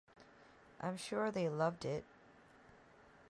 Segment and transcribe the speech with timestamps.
[0.79, 2.03] I’m sure they loved it.